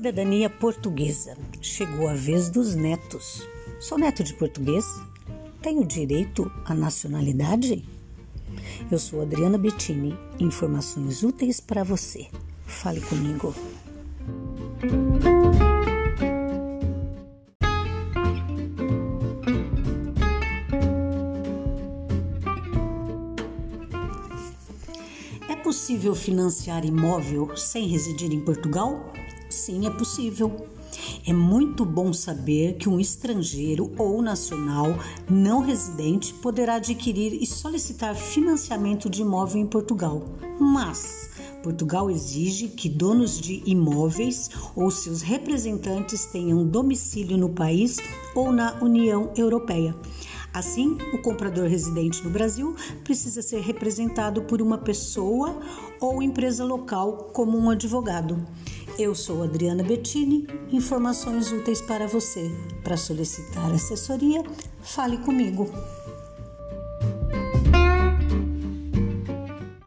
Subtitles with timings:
[0.00, 1.36] Cidadania portuguesa.
[1.60, 3.46] Chegou a vez dos netos.
[3.78, 4.82] Sou neto de português?
[5.60, 7.86] Tenho direito à nacionalidade?
[8.90, 10.18] Eu sou Adriana Bettini.
[10.38, 12.28] Informações úteis para você.
[12.64, 13.54] Fale comigo.
[25.46, 29.12] É possível financiar imóvel sem residir em Portugal?
[29.50, 30.68] Sim, é possível.
[31.26, 34.86] É muito bom saber que um estrangeiro ou nacional
[35.28, 40.22] não residente poderá adquirir e solicitar financiamento de imóvel em Portugal.
[40.58, 41.30] Mas
[41.62, 47.98] Portugal exige que donos de imóveis ou seus representantes tenham domicílio no país
[48.34, 49.94] ou na União Europeia.
[50.52, 52.74] Assim, o comprador residente no Brasil
[53.04, 55.60] precisa ser representado por uma pessoa
[56.00, 58.44] ou empresa local, como um advogado.
[59.02, 62.54] Eu sou Adriana Bettini, informações úteis para você.
[62.84, 64.44] Para solicitar assessoria,
[64.82, 65.70] fale comigo.